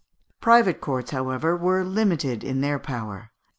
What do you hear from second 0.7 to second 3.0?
courts, however, were limited in their